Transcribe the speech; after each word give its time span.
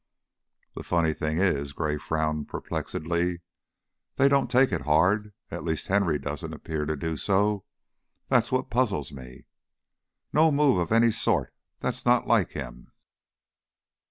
"The 0.73 0.81
funny 0.81 1.13
thing 1.13 1.37
is" 1.37 1.73
Gray 1.73 1.99
frowned, 1.99 2.47
perplexedly 2.47 3.41
"they 4.15 4.27
don't 4.27 4.49
take 4.49 4.71
it 4.71 4.81
hard. 4.81 5.31
At 5.51 5.63
least, 5.63 5.89
Henry 5.89 6.17
doesn't 6.17 6.55
appear 6.55 6.87
to 6.87 6.95
do 6.95 7.15
so. 7.15 7.65
That's 8.27 8.51
what 8.51 8.71
puzzles 8.71 9.11
me. 9.11 9.45
No 10.33 10.51
move 10.51 10.79
of 10.79 10.91
any 10.91 11.11
sort 11.11 11.53
That's 11.81 12.03
not 12.03 12.25
like 12.25 12.53
him." 12.53 12.91